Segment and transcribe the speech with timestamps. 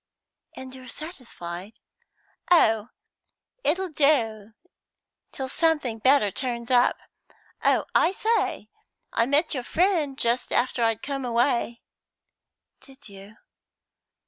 [0.55, 1.73] "And you're satisfied?"
[2.49, 2.89] "Oh,
[3.63, 4.53] it'll do
[5.31, 6.97] till something better turns up.
[7.63, 8.71] Oh, I say,
[9.13, 11.83] I met your friend just after I'd come away."
[12.79, 13.35] "Did you?"